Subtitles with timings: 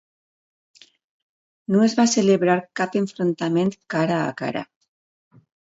[1.75, 4.71] No es va celebrar cap enfrontament cara a cara.